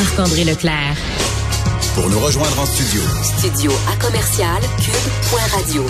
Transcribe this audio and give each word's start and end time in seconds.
Marc-André 0.00 0.44
Leclerc. 0.44 0.96
Pour 1.94 2.08
nous 2.08 2.18
rejoindre 2.20 2.58
en 2.58 2.64
studio. 2.64 3.02
Studio 3.22 3.70
à 3.92 3.96
commercial 4.00 4.62
cube.radio. 4.78 5.84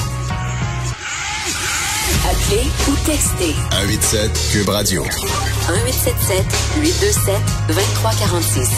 Appelez 2.26 2.66
ou 2.88 2.96
textez. 3.06 3.54
187 3.70 4.50
Cube 4.52 4.68
Radio. 4.68 5.02
1877 5.04 6.44
827 6.82 7.34
2346. 7.68 8.68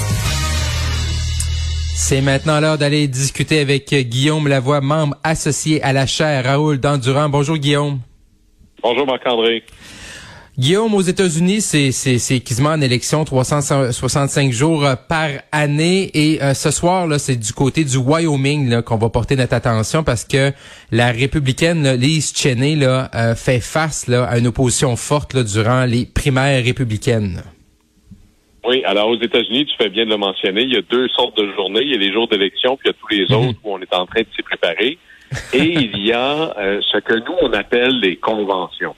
C'est 1.96 2.20
maintenant 2.20 2.60
l'heure 2.60 2.76
d'aller 2.76 3.08
discuter 3.08 3.60
avec 3.60 3.88
Guillaume 3.94 4.48
Lavoie, 4.48 4.82
membre 4.82 5.16
associé 5.24 5.82
à 5.82 5.94
la 5.94 6.04
chaire 6.04 6.44
Raoul 6.44 6.78
Dandurand. 6.78 7.30
Bonjour 7.30 7.56
Guillaume. 7.56 8.00
Bonjour 8.82 9.06
Marc-André. 9.06 9.64
Guillaume, 10.58 10.94
aux 10.94 11.00
États-Unis, 11.00 11.62
c'est, 11.62 11.92
c'est, 11.92 12.18
c'est 12.18 12.40
quasiment 12.40 12.70
en 12.70 12.80
élection 12.82 13.24
365 13.24 14.52
jours 14.52 14.84
euh, 14.84 14.96
par 14.96 15.30
année. 15.50 16.10
Et 16.12 16.42
euh, 16.42 16.52
ce 16.52 16.70
soir, 16.70 17.06
là, 17.06 17.18
c'est 17.18 17.36
du 17.36 17.54
côté 17.54 17.84
du 17.84 17.96
Wyoming 17.96 18.68
là, 18.68 18.82
qu'on 18.82 18.98
va 18.98 19.08
porter 19.08 19.34
notre 19.34 19.54
attention 19.54 20.04
parce 20.04 20.24
que 20.24 20.52
la 20.90 21.10
républicaine 21.10 21.82
là, 21.82 21.96
Liz 21.96 22.34
Cheney 22.36 22.76
là, 22.76 23.10
euh, 23.14 23.34
fait 23.34 23.60
face 23.60 24.08
là, 24.08 24.24
à 24.24 24.36
une 24.38 24.46
opposition 24.46 24.94
forte 24.94 25.32
là, 25.32 25.42
durant 25.42 25.86
les 25.86 26.04
primaires 26.04 26.62
républicaines. 26.62 27.42
Oui, 28.68 28.84
alors 28.84 29.08
aux 29.08 29.20
États-Unis, 29.20 29.64
tu 29.64 29.72
fais 29.82 29.88
bien 29.88 30.04
de 30.04 30.10
le 30.10 30.18
mentionner, 30.18 30.62
il 30.64 30.74
y 30.74 30.76
a 30.76 30.82
deux 30.82 31.08
sortes 31.16 31.36
de 31.38 31.50
journées. 31.54 31.80
Il 31.82 31.92
y 31.92 31.94
a 31.94 31.98
les 31.98 32.12
jours 32.12 32.28
d'élection, 32.28 32.76
puis 32.76 32.90
il 32.90 32.92
y 32.92 32.94
a 32.94 32.96
tous 33.00 33.08
les 33.08 33.34
Mhm. 33.36 33.48
autres 33.48 33.58
où 33.64 33.72
on 33.74 33.80
est 33.80 33.94
en 33.94 34.04
train 34.04 34.20
de 34.20 34.26
s'y 34.36 34.42
préparer. 34.42 34.98
Et 35.54 35.64
il 35.64 35.96
y 36.06 36.12
a 36.12 36.54
ce 36.92 36.98
que 37.00 37.14
nous, 37.14 37.36
on 37.40 37.52
appelle 37.54 37.98
les 38.00 38.16
conventions. 38.16 38.94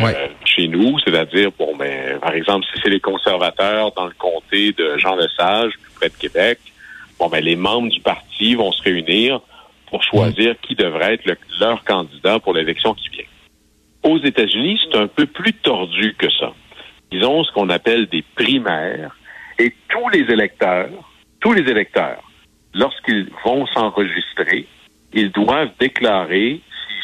Ouais. 0.00 0.14
Euh, 0.16 0.28
chez 0.54 0.68
nous, 0.68 0.98
c'est-à-dire, 1.00 1.50
bon, 1.58 1.76
ben, 1.76 2.18
par 2.20 2.32
exemple, 2.34 2.66
si 2.72 2.80
c'est 2.82 2.90
les 2.90 3.00
conservateurs 3.00 3.92
dans 3.92 4.06
le 4.06 4.14
comté 4.18 4.72
de 4.72 4.96
Jean 4.98 5.16
Lesage, 5.16 5.72
plus 5.82 5.92
près 5.96 6.08
de 6.08 6.14
Québec, 6.14 6.58
bon, 7.18 7.28
ben, 7.28 7.42
les 7.42 7.56
membres 7.56 7.88
du 7.88 8.00
parti 8.00 8.54
vont 8.54 8.72
se 8.72 8.82
réunir 8.82 9.40
pour 9.88 10.02
choisir 10.02 10.54
qui 10.62 10.74
devrait 10.74 11.14
être 11.14 11.26
le- 11.26 11.36
leur 11.60 11.84
candidat 11.84 12.38
pour 12.38 12.54
l'élection 12.54 12.94
qui 12.94 13.08
vient. 13.10 13.24
Aux 14.04 14.18
États-Unis, 14.18 14.80
c'est 14.84 14.98
un 14.98 15.06
peu 15.06 15.26
plus 15.26 15.52
tordu 15.52 16.14
que 16.18 16.30
ça. 16.30 16.52
Ils 17.12 17.24
ont 17.24 17.44
ce 17.44 17.52
qu'on 17.52 17.68
appelle 17.68 18.06
des 18.06 18.22
primaires 18.34 19.14
et 19.58 19.72
tous 19.88 20.08
les 20.08 20.20
électeurs, 20.32 20.88
tous 21.40 21.52
les 21.52 21.70
électeurs, 21.70 22.22
lorsqu'ils 22.74 23.28
vont 23.44 23.66
s'enregistrer, 23.66 24.66
ils 25.12 25.30
doivent 25.30 25.70
déclarer 25.78 26.60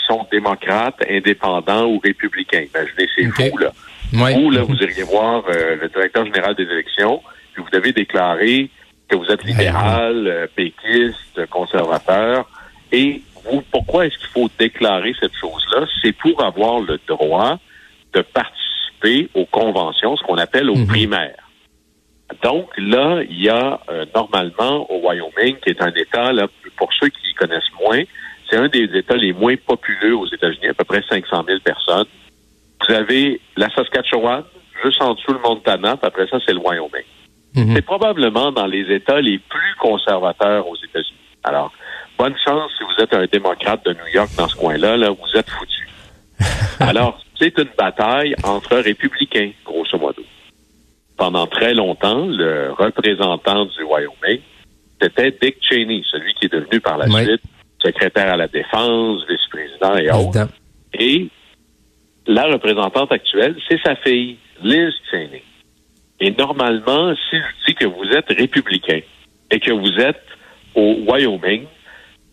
sont 0.08 0.26
démocrates, 0.32 0.96
indépendants 1.08 1.84
ou 1.86 1.98
républicains. 1.98 2.64
Imaginez, 2.74 3.08
c'est 3.16 3.26
Ok. 3.26 3.50
fou, 3.50 3.58
là. 3.58 3.72
Ouais. 4.14 4.34
Vous, 4.34 4.50
là, 4.50 4.62
vous 4.62 4.74
iriez 4.76 5.02
voir 5.02 5.44
euh, 5.48 5.76
le 5.80 5.88
directeur 5.88 6.24
général 6.24 6.54
des 6.54 6.64
élections, 6.64 7.22
puis 7.52 7.62
vous 7.62 7.70
devez 7.70 7.92
déclarer 7.92 8.70
que 9.08 9.16
vous 9.16 9.26
êtes 9.26 9.44
libéral, 9.44 10.26
euh, 10.26 10.46
péquiste, 10.54 11.46
conservateur. 11.50 12.48
Et 12.90 13.20
vous, 13.44 13.62
pourquoi 13.70 14.06
est-ce 14.06 14.16
qu'il 14.18 14.28
faut 14.28 14.48
déclarer 14.58 15.14
cette 15.20 15.34
chose-là? 15.34 15.86
C'est 16.02 16.12
pour 16.12 16.42
avoir 16.42 16.80
le 16.80 16.98
droit 17.06 17.58
de 18.14 18.22
participer 18.22 19.28
aux 19.34 19.44
conventions, 19.46 20.16
ce 20.16 20.22
qu'on 20.24 20.38
appelle 20.38 20.70
aux 20.70 20.76
Mhm. 20.76 20.86
primaires. 20.86 21.44
Donc 22.42 22.68
là, 22.76 23.22
il 23.28 23.40
y 23.42 23.48
a 23.48 23.80
euh, 23.90 24.04
normalement 24.14 24.90
au 24.90 25.06
Wyoming, 25.06 25.56
qui 25.62 25.70
est 25.70 25.82
un 25.82 25.92
État, 25.94 26.32
là, 26.32 26.46
pour 26.76 26.90
ceux 26.98 27.08
qui 27.08 27.32
connaissent 27.34 27.72
moins, 27.80 28.02
c'est 28.48 28.56
un 28.56 28.68
des 28.68 28.84
États 28.96 29.16
les 29.16 29.32
moins 29.32 29.54
populeux 29.56 30.16
aux 30.16 30.26
États-Unis, 30.26 30.68
à 30.68 30.74
peu 30.74 30.84
près 30.84 31.02
500 31.08 31.44
000 31.46 31.58
personnes. 31.60 32.06
Vous 32.88 32.94
avez 32.94 33.40
la 33.56 33.68
Saskatchewan, 33.74 34.44
juste 34.84 35.02
en 35.02 35.14
dessous 35.14 35.32
le 35.32 35.38
Montana, 35.40 35.96
puis 35.96 36.06
après 36.06 36.26
ça, 36.28 36.38
c'est 36.46 36.52
le 36.52 36.60
Wyoming. 36.60 37.04
Mhm. 37.54 37.74
C'est 37.74 37.82
probablement 37.82 38.52
dans 38.52 38.66
les 38.66 38.90
États 38.94 39.20
les 39.20 39.38
plus 39.38 39.74
conservateurs 39.80 40.66
aux 40.68 40.76
États-Unis. 40.76 41.18
Alors, 41.44 41.72
bonne 42.18 42.34
chance 42.44 42.70
si 42.78 42.84
vous 42.84 43.02
êtes 43.02 43.14
un 43.14 43.26
démocrate 43.26 43.84
de 43.84 43.92
New 43.92 44.06
York 44.14 44.30
dans 44.36 44.48
ce 44.48 44.56
coin-là, 44.56 44.96
là, 44.96 45.10
vous 45.10 45.38
êtes 45.38 45.48
foutu. 45.50 45.88
Alors, 46.80 47.20
c'est 47.38 47.56
une 47.58 47.70
bataille 47.76 48.34
entre 48.44 48.76
républicains, 48.78 49.50
grosso 49.64 49.98
modo. 49.98 50.22
Pendant 51.16 51.46
très 51.46 51.74
longtemps, 51.74 52.26
le 52.26 52.72
représentant 52.72 53.64
du 53.64 53.82
Wyoming, 53.82 54.40
c'était 55.00 55.36
Dick 55.42 55.56
Cheney, 55.60 56.02
celui 56.10 56.32
qui 56.34 56.46
est 56.46 56.52
devenu 56.52 56.80
par 56.80 56.96
la 56.98 57.06
Oui. 57.06 57.24
suite 57.24 57.42
secrétaire 57.82 58.32
à 58.32 58.36
la 58.36 58.48
défense, 58.48 59.24
vice-président 59.28 59.96
et 59.96 60.10
autres. 60.10 60.48
Et 60.94 61.28
la 62.26 62.44
représentante 62.44 63.12
actuelle, 63.12 63.56
c'est 63.68 63.80
sa 63.82 63.96
fille, 63.96 64.38
Liz 64.62 64.92
Cheney. 65.10 65.42
Et 66.20 66.30
normalement, 66.32 67.14
si 67.30 67.36
je 67.36 67.66
dis 67.66 67.74
que 67.74 67.86
vous 67.86 68.04
êtes 68.12 68.28
républicain 68.28 69.00
et 69.50 69.60
que 69.60 69.70
vous 69.70 70.00
êtes 70.00 70.22
au 70.74 70.96
Wyoming, 71.06 71.64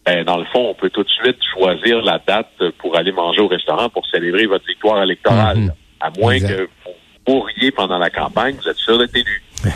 ben, 0.05 0.23
dans 0.23 0.38
le 0.38 0.45
fond, 0.45 0.69
on 0.69 0.73
peut 0.73 0.89
tout 0.89 1.03
de 1.03 1.09
suite 1.09 1.38
choisir 1.53 2.01
la 2.01 2.19
date 2.19 2.61
pour 2.79 2.95
aller 2.97 3.11
manger 3.11 3.41
au 3.41 3.47
restaurant 3.47 3.89
pour 3.89 4.05
célébrer 4.07 4.45
votre 4.45 4.66
victoire 4.66 5.01
électorale. 5.01 5.57
Mhm. 5.57 5.72
À 6.00 6.09
moins 6.19 6.34
Exact. 6.34 6.55
que 6.55 6.69
vous 6.85 7.34
mouriez 7.34 7.72
pendant 7.72 7.97
la 7.97 8.09
campagne, 8.09 8.55
vous 8.61 8.69
êtes 8.69 8.78
sûr 8.78 8.97
d'être 8.97 9.16
élu. 9.16 9.41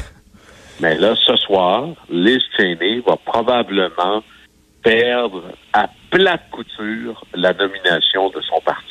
Mais 0.82 0.96
là, 0.98 1.16
ce 1.16 1.36
soir, 1.38 1.90
Liz 2.10 2.42
Cheney 2.58 3.02
va 3.06 3.16
probablement 3.18 4.24
perdre 4.84 5.44
à 5.74 5.90
plate 6.12 6.50
couture 6.52 7.24
la 7.34 7.54
nomination 7.54 8.30
de 8.30 8.42
son 8.42 8.62
parti. 8.66 8.86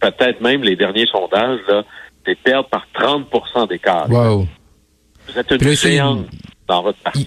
Peut-être 0.00 0.40
même 0.40 0.62
les 0.62 0.76
derniers 0.76 1.06
sondages, 1.06 1.60
là, 1.68 1.82
c'est 2.24 2.38
perdre 2.38 2.68
par 2.68 2.86
30% 2.94 3.68
d'écart. 3.68 4.10
Wow. 4.10 4.46
Vous 5.28 5.38
êtes 5.38 5.50
une 5.50 5.72
géante 5.74 6.18
une- 6.18 6.38
dans 6.68 6.82
votre 6.82 6.98
parti. 6.98 7.26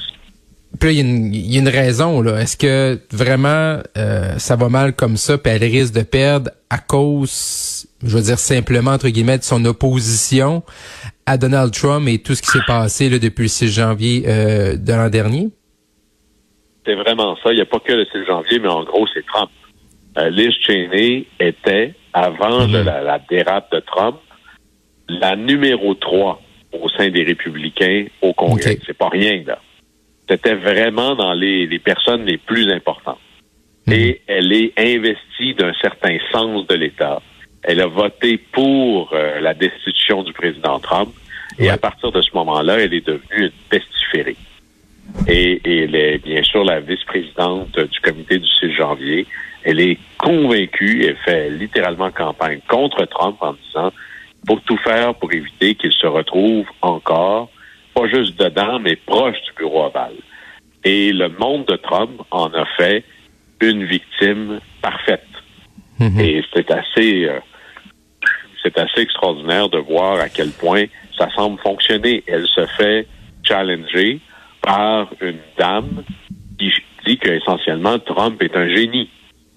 Puis 0.79 0.87
là, 0.89 0.91
il 0.91 0.97
y, 0.97 1.01
a 1.01 1.03
une- 1.03 1.33
il 1.33 1.53
y 1.53 1.57
a 1.57 1.59
une 1.61 1.67
raison. 1.69 2.21
là. 2.21 2.39
Est-ce 2.41 2.55
que 2.55 2.99
vraiment 3.11 3.79
euh, 3.97 4.37
ça 4.37 4.55
va 4.55 4.69
mal 4.69 4.93
comme 4.95 5.17
ça, 5.17 5.37
puis 5.37 5.51
elle 5.51 5.63
risque 5.63 5.93
de 5.93 6.03
perdre 6.03 6.51
à 6.69 6.77
cause, 6.77 7.87
je 8.03 8.15
veux 8.15 8.21
dire 8.23 8.39
simplement, 8.39 8.91
entre 8.91 9.09
guillemets, 9.09 9.39
de 9.39 9.43
son 9.43 9.65
opposition 9.65 10.63
à 11.25 11.37
Donald 11.37 11.73
Trump 11.73 12.07
et 12.07 12.19
tout 12.19 12.35
ce 12.35 12.41
qui 12.41 12.49
s'est 12.49 12.59
passé 12.67 13.09
là, 13.09 13.19
depuis 13.19 13.43
le 13.43 13.47
6 13.49 13.69
janvier 13.69 14.23
euh, 14.27 14.75
de 14.77 14.93
l'an 14.93 15.09
dernier? 15.09 15.49
C'est 16.89 16.95
vraiment 16.95 17.35
ça. 17.43 17.51
Il 17.51 17.55
n'y 17.57 17.61
a 17.61 17.65
pas 17.65 17.79
que 17.79 17.93
le 17.93 18.05
6 18.05 18.25
janvier, 18.25 18.57
mais 18.57 18.67
en 18.67 18.83
gros, 18.83 19.05
c'est 19.13 19.23
Trump. 19.27 19.51
Euh, 20.17 20.31
Liz 20.31 20.51
Cheney 20.65 21.25
était, 21.39 21.93
avant 22.13 22.65
Mhm. 22.65 22.71
de 22.71 22.77
la, 22.79 23.01
la 23.03 23.19
dérape 23.19 23.71
de 23.71 23.79
Trump, 23.79 24.17
la 25.07 25.35
numéro 25.35 25.93
3 25.93 26.41
au 26.73 26.89
sein 26.89 27.09
des 27.09 27.23
républicains 27.23 28.05
au 28.23 28.33
Congrès. 28.33 28.79
C'est 28.87 28.97
pas 28.97 29.09
rien, 29.09 29.43
là. 29.45 29.59
C'était 30.27 30.55
vraiment 30.55 31.15
dans 31.15 31.33
les, 31.33 31.67
les 31.67 31.77
personnes 31.79 32.25
les 32.25 32.37
plus 32.37 32.71
importantes. 32.71 33.19
Mhm. 33.85 33.93
Et 33.93 34.21
elle 34.25 34.51
est 34.51 34.73
investie 34.79 35.53
d'un 35.53 35.73
certain 35.79 36.17
sens 36.31 36.65
de 36.65 36.73
l'État. 36.73 37.21
Elle 37.61 37.81
a 37.81 37.87
voté 37.87 38.39
pour 38.51 39.11
euh, 39.13 39.39
la 39.41 39.53
destitution 39.53 40.23
du 40.23 40.33
président 40.33 40.79
Trump. 40.79 41.09
Et 41.59 41.63
Ouais. 41.63 41.69
à 41.69 41.77
partir 41.77 42.11
de 42.11 42.21
ce 42.21 42.29
moment-là, 42.33 42.79
elle 42.79 42.93
est 42.95 43.05
devenue 43.05 43.45
une 43.45 43.51
pestiférée. 43.69 44.37
Et, 45.27 45.61
et 45.63 45.83
elle 45.83 45.95
est 45.95 46.23
bien 46.23 46.43
sûr 46.43 46.63
la 46.63 46.79
vice-présidente 46.79 47.77
du 47.79 47.99
comité 47.99 48.39
du 48.39 48.47
6 48.47 48.73
janvier. 48.73 49.27
Elle 49.63 49.79
est 49.79 49.97
convaincue 50.17 51.03
et 51.03 51.15
fait 51.25 51.49
littéralement 51.49 52.11
campagne 52.11 52.59
contre 52.67 53.05
Trump 53.05 53.37
en 53.41 53.53
disant 53.53 53.91
pour 54.47 54.61
tout 54.61 54.77
faire 54.77 55.15
pour 55.15 55.31
éviter 55.33 55.75
qu'il 55.75 55.91
se 55.91 56.07
retrouve 56.07 56.65
encore, 56.81 57.49
pas 57.93 58.07
juste 58.07 58.39
dedans, 58.39 58.79
mais 58.79 58.95
proche 58.95 59.35
du 59.45 59.53
bureau 59.57 59.85
ovale. 59.85 60.15
Et 60.83 61.11
le 61.11 61.29
monde 61.29 61.65
de 61.65 61.75
Trump 61.75 62.21
en 62.31 62.47
a 62.53 62.65
fait 62.77 63.03
une 63.61 63.83
victime 63.83 64.59
parfaite. 64.81 65.25
Mhm. 65.99 66.19
Et 66.19 66.43
c'est 66.53 66.71
assez, 66.71 67.25
euh, 67.25 67.39
c'est 68.63 68.77
assez 68.77 69.01
extraordinaire 69.01 69.67
de 69.69 69.77
voir 69.77 70.19
à 70.19 70.29
quel 70.29 70.51
point 70.51 70.85
ça 71.17 71.29
semble 71.35 71.59
fonctionner. 71.59 72.23
Elle 72.27 72.47
se 72.47 72.65
fait 72.77 73.05
challenger 73.43 74.19
par 74.69 75.07
une 75.21 75.39
dame 75.57 76.03
qui 76.59 76.71
dit 77.07 77.17
qu'essentiellement 77.17 77.97
Trump 77.97 78.41
est 78.43 78.55
un 78.55 78.69
génie, 78.69 79.09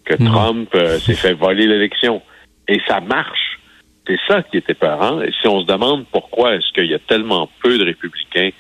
que 0.07 0.15
Mhm. 0.15 0.27
Trump 0.31 0.69
euh, 0.75 0.99
s'est 0.99 1.15
fait 1.15 1.35
voler 1.35 1.67
l'élection. 1.67 2.23
Et 2.67 2.81
ça 2.89 3.01
marche. 3.01 3.59
C'est 4.07 4.19
ça 4.27 4.43
qui 4.43 4.57
est 4.57 4.69
épeurant. 4.71 5.21
Et 5.21 5.31
si 5.41 5.47
on 5.49 5.61
se 5.61 5.67
demande 5.67 6.07
pourquoi 6.11 6.55
est-ce 6.55 6.73
qu'il 6.73 6.87
y 6.91 6.95
a 6.95 6.99
tellement 6.99 7.49
peu 7.63 7.77
de 7.79 7.85
républicains 7.85 8.51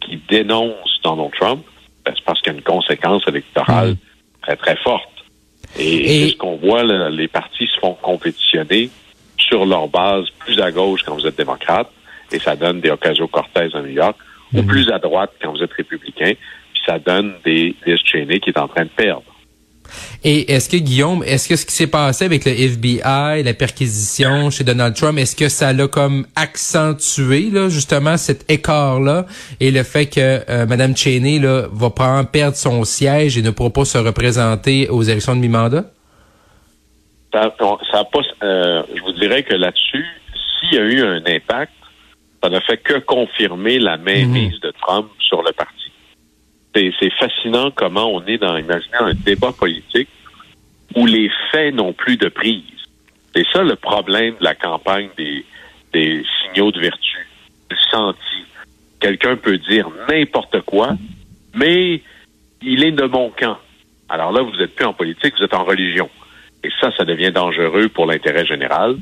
qui 0.00 0.16
dénoncent 0.28 0.98
Donald 1.04 1.30
Trump, 1.38 1.62
ben, 2.04 2.12
c'est 2.16 2.24
parce 2.24 2.40
qu'il 2.40 2.52
y 2.52 2.54
a 2.56 2.58
une 2.58 2.64
conséquence 2.64 3.22
électorale 3.28 3.90
Mhm. 3.90 3.96
très, 4.42 4.56
très 4.56 4.76
forte. 4.76 5.10
Et, 5.78 5.82
Et- 5.82 6.24
c'est 6.24 6.32
ce 6.32 6.36
qu'on 6.38 6.56
voit, 6.56 6.84
là, 6.84 7.10
les 7.10 7.28
partis 7.28 7.66
se 7.66 7.78
font 7.80 7.94
compétitionner 8.00 8.88
sur 9.36 9.66
leur 9.66 9.88
base 9.88 10.24
plus 10.38 10.58
à 10.60 10.70
gauche 10.72 11.02
quand 11.04 11.14
vous 11.14 11.26
êtes 11.26 11.36
démocrate, 11.36 11.90
et 12.32 12.38
ça 12.38 12.56
donne 12.56 12.80
des 12.80 12.90
Ocasio-Cortez 12.90 13.68
à 13.74 13.80
New 13.82 13.88
York, 14.02 14.16
ou 14.54 14.62
Mhm. 14.62 14.66
plus 14.66 14.90
à 14.90 14.98
droite 14.98 15.30
quand 15.42 15.52
vous 15.52 15.62
êtes 15.62 15.72
républicain, 15.72 16.32
puis 16.72 16.82
ça 16.86 16.98
donne 16.98 17.34
des 17.44 17.74
Liz 17.86 17.98
Cheney 18.04 18.40
qui 18.40 18.50
est 18.50 18.58
en 18.58 18.68
train 18.68 18.84
de 18.84 18.90
perdre. 18.90 19.22
Et 20.22 20.52
est-ce 20.52 20.68
que 20.68 20.76
Guillaume, 20.76 21.22
est-ce 21.24 21.48
que 21.48 21.56
ce 21.56 21.64
qui 21.64 21.72
s'est 21.72 21.86
passé 21.86 22.26
avec 22.26 22.44
le 22.44 22.52
FBI, 22.52 23.42
la 23.42 23.54
perquisition 23.54 24.50
chez 24.50 24.62
Donald 24.62 24.94
Trump, 24.94 25.18
est-ce 25.18 25.34
que 25.34 25.48
ça 25.48 25.72
l'a 25.72 25.88
comme 25.88 26.26
accentué 26.36 27.48
là 27.50 27.70
justement 27.70 28.18
cet 28.18 28.50
écart 28.50 29.00
là 29.00 29.24
et 29.60 29.70
le 29.70 29.82
fait 29.84 30.04
que 30.04 30.20
euh, 30.50 30.66
Madame 30.66 30.94
Cheney 30.94 31.38
là 31.38 31.68
va 31.72 31.88
prendre 31.88 32.28
perdre 32.28 32.56
son 32.56 32.84
siège 32.84 33.38
et 33.38 33.42
ne 33.42 33.50
pourra 33.50 33.70
pas 33.70 33.86
se 33.86 33.96
représenter 33.96 34.88
aux 34.90 35.02
élections 35.02 35.34
de 35.34 35.40
mi-mandat? 35.40 35.84
Ça, 37.32 37.54
ça 37.90 38.04
pas, 38.04 38.20
euh, 38.42 38.82
je 38.94 39.00
vous 39.02 39.12
dirais 39.12 39.42
que 39.42 39.54
là-dessus, 39.54 40.04
s'il 40.60 40.78
y 40.78 40.80
a 40.80 40.84
eu 40.84 41.02
un 41.02 41.22
impact, 41.26 41.72
ça 42.42 42.50
ne 42.50 42.60
fait 42.60 42.78
que 42.78 42.98
confirmer 43.00 43.78
la 43.78 43.96
mainmise 43.96 44.54
Mhm. 44.54 44.60
de 44.60 44.70
Trump 44.80 45.08
sur 45.20 45.42
le 45.42 45.52
parti. 45.52 45.90
C'est, 46.74 46.92
c'est 47.00 47.12
fascinant 47.14 47.70
comment 47.70 48.06
on 48.14 48.24
est 48.26 48.38
dans, 48.38 48.56
imaginez 48.56 48.96
un 49.00 49.14
débat 49.14 49.52
politique 49.52 50.08
où 50.94 51.06
les 51.06 51.30
faits 51.50 51.74
n'ont 51.74 51.92
plus 51.92 52.16
de 52.16 52.28
prise. 52.28 52.62
C'est 53.34 53.46
ça 53.52 53.62
le 53.62 53.76
problème 53.76 54.34
de 54.38 54.44
la 54.44 54.54
campagne 54.54 55.08
des, 55.16 55.44
des 55.92 56.22
signaux 56.42 56.70
de 56.70 56.80
vertu, 56.80 57.26
du 57.70 57.76
senti. 57.90 58.44
Quelqu'un 59.00 59.36
peut 59.36 59.58
dire 59.58 59.88
n'importe 60.08 60.60
quoi, 60.62 60.96
mais 61.54 62.02
il 62.62 62.84
est 62.84 62.92
de 62.92 63.04
mon 63.04 63.30
camp. 63.30 63.58
Alors 64.08 64.32
là, 64.32 64.42
vous 64.42 64.56
n'êtes 64.56 64.74
plus 64.74 64.86
en 64.86 64.92
politique, 64.94 65.34
vous 65.38 65.44
êtes 65.44 65.54
en 65.54 65.64
religion. 65.64 66.08
Et 66.64 66.70
ça, 66.80 66.90
ça 66.96 67.04
devient 67.04 67.30
dangereux 67.30 67.88
pour 67.88 68.06
l'intérêt 68.06 68.46
général. 68.46 68.96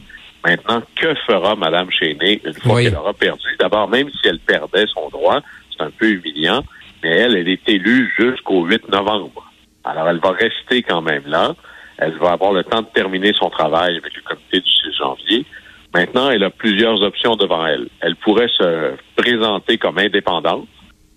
Maintenant, 0.47 0.81
que 0.95 1.13
fera 1.27 1.57
Mme 1.57 1.91
Cheney 1.91 2.41
une 2.45 2.55
fois 2.55 2.77
Oui. 2.77 2.85
qu'elle 2.85 2.95
aura 2.97 3.13
perdu? 3.13 3.49
D'abord, 3.59 3.89
même 3.89 4.09
si 4.11 4.29
elle 4.29 4.39
perdait 4.39 4.87
son 4.95 5.09
droit, 5.09 5.41
c'est 5.77 5.83
un 5.83 5.91
peu 5.91 6.09
humiliant, 6.09 6.63
mais 7.03 7.11
elle, 7.11 7.37
elle 7.37 7.49
est 7.49 7.69
élue 7.69 8.15
jusqu'au 8.17 8.65
8 8.65 8.89
novembre. 8.89 9.51
Alors, 9.83 10.09
elle 10.09 10.21
va 10.21 10.31
rester 10.31 10.83
quand 10.83 11.03
même 11.03 11.25
là. 11.27 11.57
Elle 11.99 12.17
va 12.19 12.31
avoir 12.33 12.53
le 12.53 12.63
temps 12.63 12.83
de 12.83 12.87
terminer 12.95 13.33
son 13.33 13.51
travail 13.51 13.97
avec 13.97 14.15
le 14.15 14.23
comité 14.23 14.61
du 14.61 14.71
6 14.71 14.97
janvier. 14.97 15.45
Maintenant, 15.93 16.31
elle 16.31 16.45
a 16.45 16.51
plusieurs 16.51 17.03
options 17.03 17.35
devant 17.35 17.67
elle. 17.67 17.89
Elle 18.01 18.15
pourrait 18.15 18.51
se 18.57 18.95
présenter 19.17 19.79
comme 19.79 19.99
indépendante 19.99 20.69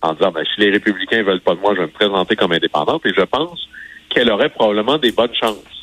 en 0.01 0.13
disant, 0.13 0.31
ben, 0.31 0.43
si 0.55 0.61
les 0.61 0.71
républicains 0.71 1.21
veulent 1.21 1.41
pas 1.41 1.53
de 1.53 1.59
moi, 1.59 1.73
je 1.75 1.81
vais 1.81 1.87
me 1.87 1.91
présenter 1.91 2.35
comme 2.35 2.53
indépendante. 2.53 3.05
Et 3.05 3.13
je 3.15 3.21
pense 3.21 3.67
qu'elle 4.09 4.31
aurait 4.31 4.49
probablement 4.49 4.97
des 4.97 5.11
bonnes 5.11 5.35
chances. 5.35 5.78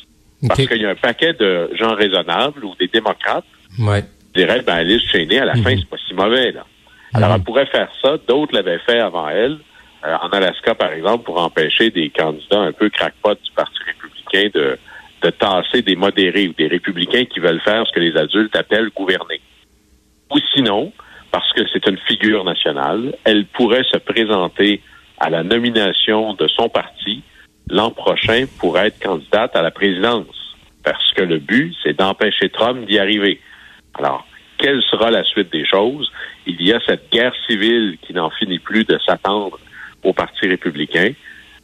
Parce 0.47 0.65
qu'il 0.67 0.81
y 0.81 0.85
a 0.85 0.89
un 0.89 0.95
paquet 0.95 1.33
de 1.33 1.71
gens 1.75 1.95
raisonnables 1.95 2.63
ou 2.63 2.75
des 2.79 2.87
démocrates 2.87 3.45
Ouais. 3.79 4.01
qui 4.33 4.41
diraient, 4.41 4.61
ben, 4.61 4.75
Alice 4.75 5.01
Cheney, 5.11 5.39
à 5.39 5.45
la 5.45 5.55
fin, 5.55 5.75
c'est 5.77 5.89
pas 5.89 5.97
si 6.07 6.13
mauvais, 6.13 6.51
là. 6.51 6.65
Alors, 7.13 7.33
elle 7.33 7.41
pourrait 7.43 7.65
faire 7.67 7.89
ça. 8.01 8.17
D'autres 8.27 8.53
l'avaient 8.53 8.79
fait 8.85 8.99
avant 8.99 9.29
elle. 9.29 9.57
Euh, 10.05 10.15
en 10.21 10.29
Alaska, 10.29 10.75
par 10.75 10.91
exemple, 10.91 11.23
pour 11.23 11.41
empêcher 11.41 11.89
des 11.89 12.09
candidats 12.09 12.59
un 12.59 12.71
peu 12.71 12.89
crackpot 12.89 13.33
du 13.33 13.51
Parti 13.55 13.77
républicain 13.85 14.49
de, 14.53 14.77
de 15.23 15.29
tasser 15.31 15.81
des 15.81 15.95
modérés 15.95 16.47
ou 16.49 16.53
des 16.53 16.67
républicains 16.67 17.25
qui 17.25 17.39
veulent 17.39 17.61
faire 17.61 17.85
ce 17.87 17.91
que 17.93 17.99
les 17.99 18.15
adultes 18.15 18.55
appellent 18.55 18.89
gouverner. 18.95 19.41
Ou 20.31 20.37
sinon, 20.53 20.91
parce 21.31 21.51
que 21.53 21.61
c'est 21.73 21.87
une 21.87 21.97
figure 22.07 22.43
nationale, 22.43 23.15
elle 23.23 23.45
pourrait 23.45 23.85
se 23.91 23.97
présenter 23.97 24.81
à 25.19 25.29
la 25.31 25.41
nomination 25.43 26.33
de 26.35 26.47
son 26.47 26.69
parti 26.69 27.23
l'an 27.69 27.91
prochain 27.91 28.45
pour 28.59 28.77
être 28.77 28.99
candidate 28.99 29.55
à 29.55 29.61
la 29.61 29.71
présidence. 29.71 30.55
Parce 30.83 31.11
que 31.13 31.23
le 31.23 31.39
but, 31.39 31.75
c'est 31.83 31.97
d'empêcher 31.97 32.49
Trump 32.49 32.85
d'y 32.85 32.97
arriver. 32.97 33.41
Alors, 33.95 34.25
quelle 34.57 34.81
sera 34.83 35.11
la 35.11 35.23
suite 35.23 35.51
des 35.51 35.65
choses? 35.65 36.11
Il 36.45 36.61
y 36.61 36.73
a 36.73 36.79
cette 36.85 37.11
guerre 37.11 37.33
civile 37.47 37.97
qui 38.01 38.13
n'en 38.13 38.29
finit 38.29 38.59
plus 38.59 38.85
de 38.85 38.97
s'attendre 39.05 39.59
au 40.03 40.13
Parti 40.13 40.47
républicain. 40.47 41.11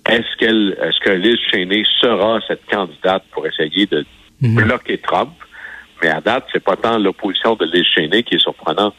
Est-ce 0.09 0.38
qu'elle, 0.38 0.77
est-ce 0.81 1.00
que 1.00 1.11
Liz 1.11 1.38
Cheney 1.50 1.83
sera 2.01 2.39
cette 2.47 2.65
candidate 2.65 3.23
pour 3.31 3.47
essayer 3.47 3.85
de 3.85 4.06
bloquer 4.41 4.97
Trump? 4.97 5.31
Mais 6.01 6.09
à 6.09 6.19
date, 6.19 6.45
c'est 6.51 6.63
pas 6.63 6.75
tant 6.75 6.97
l'opposition 6.97 7.56
de 7.56 7.65
Liz 7.65 7.85
Cheney 7.95 8.23
qui 8.23 8.35
est 8.35 8.41
surprenant, 8.41 8.94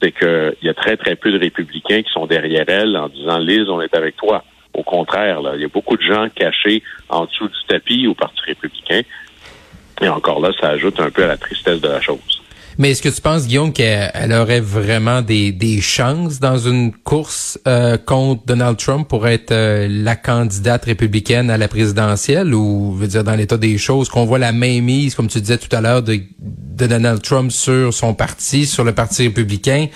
c'est 0.00 0.12
qu'il 0.12 0.56
y 0.62 0.68
a 0.70 0.74
très, 0.74 0.96
très 0.96 1.16
peu 1.16 1.30
de 1.30 1.38
républicains 1.38 2.02
qui 2.02 2.10
sont 2.10 2.26
derrière 2.26 2.64
elle 2.68 2.96
en 2.96 3.08
disant 3.08 3.38
Liz, 3.38 3.68
on 3.68 3.82
est 3.82 3.94
avec 3.94 4.16
toi. 4.16 4.42
Au 4.76 4.82
contraire, 4.82 5.40
là, 5.40 5.52
il 5.54 5.62
y 5.62 5.64
a 5.64 5.68
beaucoup 5.68 5.96
de 5.96 6.02
gens 6.02 6.28
cachés 6.34 6.82
en 7.08 7.24
dessous 7.24 7.48
du 7.48 7.64
tapis 7.66 8.06
au 8.06 8.14
Parti 8.14 8.40
républicain. 8.46 9.02
Et 10.02 10.08
encore 10.08 10.40
là, 10.40 10.50
ça 10.60 10.68
ajoute 10.68 11.00
un 11.00 11.10
peu 11.10 11.24
à 11.24 11.28
la 11.28 11.38
tristesse 11.38 11.80
de 11.80 11.88
la 11.88 12.00
chose. 12.02 12.42
Mais 12.78 12.90
est-ce 12.90 13.00
que 13.00 13.08
tu 13.08 13.22
penses, 13.22 13.46
Guillaume, 13.46 13.72
qu'elle 13.72 14.10
elle 14.12 14.34
aurait 14.34 14.60
vraiment 14.60 15.22
des, 15.22 15.50
des 15.50 15.80
chances 15.80 16.40
dans 16.40 16.58
une 16.58 16.92
course 16.92 17.58
euh, 17.66 17.96
contre 17.96 18.44
Donald 18.44 18.76
Trump 18.76 19.08
pour 19.08 19.26
être 19.26 19.50
euh, 19.50 19.88
la 19.88 20.14
candidate 20.14 20.84
républicaine 20.84 21.48
à 21.48 21.56
la 21.56 21.68
présidentielle? 21.68 22.52
Ou, 22.54 22.92
je 22.96 23.00
veux 23.00 23.08
dire, 23.08 23.24
dans 23.24 23.34
l'état 23.34 23.56
des 23.56 23.78
choses, 23.78 24.10
qu'on 24.10 24.26
voit 24.26 24.38
la 24.38 24.52
mainmise, 24.52 25.14
comme 25.14 25.28
tu 25.28 25.40
disais 25.40 25.56
tout 25.56 25.74
à 25.74 25.80
l'heure, 25.80 26.02
de, 26.02 26.20
de 26.38 26.86
Donald 26.86 27.22
Trump 27.22 27.50
sur 27.50 27.94
son 27.94 28.12
parti, 28.12 28.66
sur 28.66 28.84
le 28.84 28.92
Parti 28.92 29.22
républicain? 29.22 29.86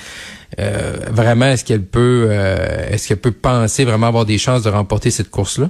Euh, 0.58 0.96
vraiment, 1.10 1.46
est-ce 1.46 1.64
qu'elle 1.64 1.84
peut, 1.84 2.28
euh, 2.30 2.88
est-ce 2.90 3.08
qu'elle 3.08 3.20
peut 3.20 3.32
penser 3.32 3.84
vraiment 3.84 4.08
avoir 4.08 4.24
des 4.24 4.38
chances 4.38 4.62
de 4.62 4.70
remporter 4.70 5.10
cette 5.10 5.30
course-là? 5.30 5.68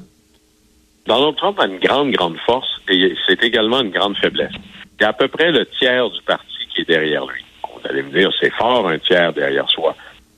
Donald 1.06 1.36
Trump 1.36 1.58
a 1.58 1.66
une 1.66 1.78
grande, 1.78 2.12
grande 2.12 2.36
force 2.46 2.68
et 2.88 3.14
c'est 3.26 3.42
également 3.42 3.80
une 3.80 3.90
grande 3.90 4.16
faiblesse. 4.16 4.52
Il 4.98 5.02
y 5.02 5.04
a 5.04 5.10
à 5.10 5.12
peu 5.12 5.28
près 5.28 5.50
le 5.50 5.66
tiers 5.66 6.08
du 6.10 6.22
parti 6.22 6.46
qui 6.74 6.82
est 6.82 6.88
derrière 6.88 7.26
lui. 7.26 7.44
Vous 7.62 7.88
allez 7.88 8.02
me 8.02 8.10
dire, 8.10 8.30
c'est 8.40 8.50
fort 8.50 8.88
un 8.88 8.98
tiers 8.98 9.32
derrière 9.32 9.68
soi, 9.68 9.96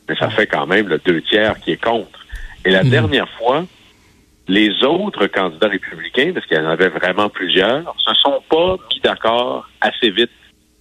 mais 0.09 0.17
ça 0.17 0.31
fait 0.31 0.47
quand 0.47 0.67
même 0.67 0.89
le 0.89 0.99
deux 0.99 1.21
tiers 1.23 1.59
qui 1.61 1.73
est 1.73 1.83
contre. 1.83 2.19
Et 2.65 2.71
la 2.71 2.85
dernière 2.85 3.29
fois, 3.31 3.65
les 4.49 4.85
autres 4.85 5.27
candidats 5.27 5.69
républicains, 5.69 6.33
parce 6.33 6.47
qu'il 6.47 6.57
y 6.57 6.61
en 6.61 6.67
avait 6.67 6.89
vraiment 6.89 7.29
plusieurs, 7.29 7.95
se 7.99 8.15
sont 8.15 8.41
pas 8.49 8.77
mis 8.93 9.01
d'accord 9.01 9.69
assez 9.81 10.11
vite 10.11 10.31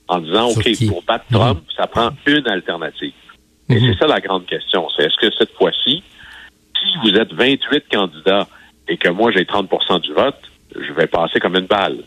en 0.07 0.19
disant, 0.19 0.49
Sur 0.49 0.59
OK, 0.59 0.71
qui? 0.73 0.87
pour 0.87 1.03
battre 1.03 1.25
Trump, 1.31 1.61
ça 1.75 1.87
prend 1.87 2.11
une 2.27 2.47
alternative. 2.47 3.13
Et 3.71 3.79
Mhm. 3.79 3.93
c'est 3.93 3.99
ça 3.99 4.07
la 4.07 4.19
grande 4.19 4.45
question. 4.45 4.87
C'est 4.95 5.03
est-ce 5.05 5.17
que 5.17 5.33
cette 5.37 5.53
fois-ci, 5.53 6.03
si 6.79 6.97
vous 7.03 7.15
êtes 7.15 7.33
28 7.33 7.85
candidats 7.91 8.47
et 8.87 8.97
que 8.97 9.09
moi 9.09 9.31
j'ai 9.31 9.45
30% 9.45 9.99
du 9.99 10.13
vote, 10.13 10.41
je 10.75 10.91
vais 10.93 11.07
passer 11.07 11.39
comme 11.39 11.55
une 11.55 11.67
balle. 11.67 12.03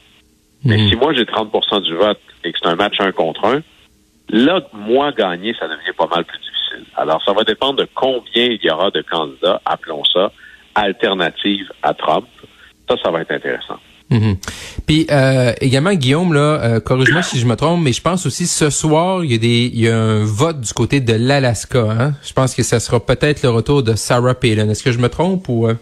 Mais 0.65 0.77
Mhm. 0.79 0.89
si 0.89 0.97
moi 0.97 1.13
j'ai 1.15 1.25
30% 1.25 1.81
du 1.81 1.95
vote 1.95 2.21
et 2.43 2.53
que 2.53 2.59
c'est 2.61 2.69
un 2.69 2.75
match 2.77 2.97
un 2.99 3.13
contre 3.13 3.45
un, 3.47 3.63
là, 4.31 4.61
moi 4.73 5.13
gagner, 5.13 5.55
ça 5.59 5.69
devient 5.69 5.93
pas 5.97 6.07
mal 6.07 6.25
plus 6.25 6.39
difficile. 6.39 6.85
Alors, 6.97 7.23
ça 7.25 7.33
va 7.33 7.45
dépendre 7.45 7.79
de 7.81 7.89
combien 7.95 8.47
il 8.47 8.59
y 8.63 8.71
aura 8.71 8.91
de 8.91 9.03
candidats, 9.03 9.61
appelons 9.65 10.05
ça, 10.05 10.33
alternatives 10.75 11.71
à 11.83 11.95
Trump. 11.95 12.27
Ça, 12.89 12.97
ça 13.03 13.11
va 13.11 13.21
être 13.23 13.31
intéressant. 13.31 13.79
Mhm. 14.11 14.37
Puis 14.87 15.07
euh, 15.11 15.53
également 15.61 15.95
Guillaume 15.95 16.35
là, 16.35 16.61
euh, 16.63 16.81
corrige-moi 16.81 17.23
si 17.23 17.39
je 17.39 17.47
me 17.47 17.57
trompe, 17.57 17.83
mais 17.83 17.93
je 17.93 18.03
pense 18.03 18.27
aussi 18.27 18.47
ce 18.47 18.69
soir 18.69 19.25
il 19.25 19.33
y 19.33 19.35
a 19.35 19.39
des 19.39 19.71
il 19.73 19.81
y 19.81 19.89
a 19.89 19.97
un 19.97 20.25
vote 20.25 20.61
du 20.61 20.73
côté 20.73 21.01
de 21.01 21.15
l'Alaska. 21.15 21.81
Hein? 21.81 22.13
Je 22.23 22.33
pense 22.33 22.55
que 22.55 22.63
ça 22.63 22.81
sera 22.81 23.01
peut-être 23.01 23.43
le 23.43 23.51
retour 23.51 23.83
de 23.83 23.95
Sarah 23.95 24.35
Palin. 24.35 24.69
Est-ce 24.69 24.83
que 24.83 24.93
je 24.93 24.99
me 24.99 25.09
trompe 25.09 25.49
ou 25.49 25.67
euh? 25.67 25.75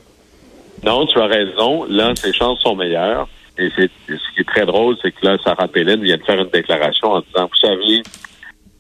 Non, 0.85 1.07
tu 1.07 1.19
as 1.19 1.27
raison. 1.27 1.85
Là, 1.89 2.13
ses 2.17 2.33
chances 2.33 2.61
sont 2.61 2.77
meilleures. 2.77 3.29
Et 3.59 3.69
c'est 3.77 3.91
ce 4.09 4.35
qui 4.35 4.41
est 4.41 4.49
très 4.49 4.65
drôle, 4.65 4.97
c'est 5.03 5.13
que 5.13 5.27
là, 5.27 5.37
Sarah 5.45 5.69
Palin 5.69 5.97
vient 5.97 6.17
de 6.17 6.23
faire 6.23 6.41
une 6.41 6.49
déclaration 6.49 7.13
en 7.13 7.21
disant, 7.21 7.49
vous 7.51 7.69
savez, 7.69 8.03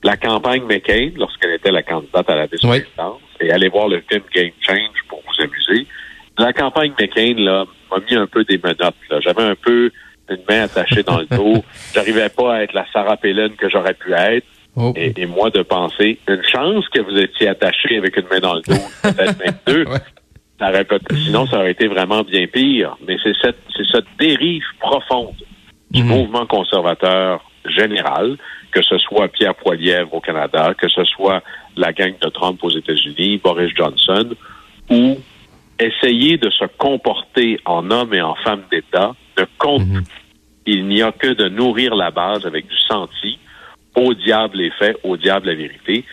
la 0.03 0.17
campagne 0.17 0.63
McCain, 0.65 1.11
lorsqu'elle 1.17 1.53
était 1.53 1.71
la 1.71 1.83
candidate 1.83 2.29
à 2.29 2.37
la 2.37 2.47
vice-présidence, 2.47 3.21
et 3.41 3.51
allez 3.51 3.69
voir 3.69 3.89
le 3.89 4.03
film 4.09 4.23
Game 4.35 4.51
Change 4.61 5.05
pour 5.09 5.21
vous 5.21 5.45
amuser. 5.45 5.87
La 6.39 6.53
campagne 6.53 6.93
McCain, 6.99 7.35
là, 7.37 7.67
m'a 7.93 8.05
mis 8.09 8.15
un 8.17 8.27
peu 8.27 8.45
des 8.45 8.59
menottes. 8.59 8.95
J'avais 9.21 9.43
un 9.43 9.55
peu 9.55 9.91
une 10.31 10.39
main 10.49 10.63
attachée 10.65 11.03
dans 11.03 11.19
le 11.19 11.27
dos. 11.31 11.63
J'arrivais 11.95 12.29
pas 12.29 12.55
à 12.57 12.63
être 12.63 12.73
la 12.75 12.87
Sarah 12.93 13.17
Palin 13.17 13.51
que 13.51 13.69
j'aurais 13.69 13.95
pu 13.95 14.13
être. 14.13 14.47
Oh. 14.77 14.93
Et, 14.97 15.13
et 15.17 15.27
moi, 15.27 15.51
de 15.51 15.63
penser, 15.63 16.19
une 16.29 16.43
chance 16.45 16.89
que 16.89 17.01
vous 17.03 17.19
étiez 17.19 17.49
attaché 17.49 17.99
avec 17.99 18.17
une 18.17 18.27
main 18.31 18.41
dans 18.41 18.55
le 18.55 18.63
dos, 18.63 18.75
peut-être 19.03 19.39
même 19.39 19.59
deux. 19.67 19.85
Ouais. 19.85 19.99
Ça 20.59 20.69
aurait 20.71 20.87
sinon, 21.25 21.47
ça 21.47 21.57
aurait 21.59 21.73
été 21.73 21.89
vraiment 21.89 22.23
bien 22.23 22.47
pire. 22.47 22.97
Mais 23.07 23.17
c'est 23.23 23.35
cette, 23.43 23.59
c'est 23.77 23.85
cette 23.93 24.07
dérive 24.19 24.63
profonde 24.81 25.35
du 25.91 26.03
Mhm. 26.03 26.09
mouvement 26.09 26.47
conservateur 26.47 27.43
général, 27.67 28.39
que 28.71 28.81
ce 28.83 28.97
soit 28.99 29.29
Pierre 29.29 29.55
Poilievre 29.55 30.15
au 30.15 30.21
Canada, 30.21 30.73
que 30.79 30.89
ce 30.89 31.05
soit 31.05 31.43
la 31.77 31.93
gang 31.93 32.15
de 32.21 32.29
Trump 32.31 32.59
aux 32.65 32.71
États-Unis, 32.71 33.41
Boris 33.45 33.73
Johnson, 33.77 34.31
ou 34.91 35.19
essayer 35.85 36.39
de 36.39 36.51
se 36.51 36.65
comporter 36.79 37.59
en 37.65 37.91
homme 37.91 38.15
et 38.15 38.23
en 38.23 38.35
femme 38.37 38.63
d'État 38.71 39.15
ne 39.39 39.45
compte 39.59 39.87
Mhm. 39.87 40.05
Il 40.67 40.87
n'y 40.87 41.03
a 41.03 41.13
que 41.13 41.29
de 41.29 41.49
nourrir 41.49 41.95
la 41.95 42.11
base 42.11 42.47
avec 42.47 42.69
du 42.69 42.77
senti. 42.89 43.39
Au 43.95 44.15
diable 44.15 44.59
les 44.59 44.71
faits, 44.79 44.97
au 45.03 45.17
diable 45.17 45.49
la 45.49 45.55
vérité. 45.55 46.05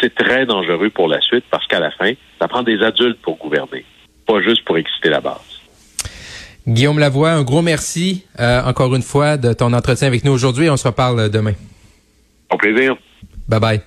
C'est 0.00 0.14
très 0.14 0.46
dangereux 0.46 0.90
pour 0.90 1.06
la 1.06 1.20
suite 1.20 1.44
parce 1.50 1.66
qu'à 1.66 1.78
la 1.78 1.90
fin, 1.90 2.12
ça 2.40 2.48
prend 2.48 2.62
des 2.62 2.82
adultes 2.82 3.20
pour 3.20 3.36
gouverner, 3.36 3.84
pas 4.26 4.40
juste 4.40 4.64
pour 4.64 4.78
exciter 4.78 5.10
la 5.10 5.20
base. 5.20 5.60
Guillaume 6.66 6.98
Lavoie, 6.98 7.32
un 7.32 7.42
gros 7.42 7.62
merci 7.62 8.24
euh, 8.38 8.62
encore 8.64 8.94
une 8.94 9.02
fois 9.02 9.36
de 9.36 9.52
ton 9.52 9.72
entretien 9.72 10.08
avec 10.08 10.24
nous 10.24 10.32
aujourd'hui. 10.32 10.70
On 10.70 10.76
se 10.76 10.88
reparle 10.88 11.28
demain. 11.30 11.54
Au 12.50 12.56
plaisir. 12.56 12.96
Bye 13.48 13.60
bye. 13.60 13.80